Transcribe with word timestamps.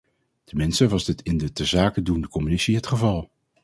Tenminste 0.43 0.87
was 0.89 1.05
dit 1.05 1.21
in 1.21 1.37
de 1.37 1.51
ter 1.51 1.65
zake 1.65 2.01
doende 2.01 2.27
commissie 2.27 2.75
het 2.75 2.87
geval. 2.87 3.29